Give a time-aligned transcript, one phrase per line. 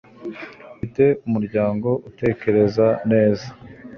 [0.75, 3.47] Ufite umuryango utekereza neza